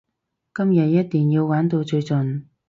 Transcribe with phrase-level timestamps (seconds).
[0.55, 2.45] 今日一定要玩到最盡！